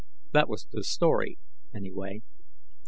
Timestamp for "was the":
0.49-0.83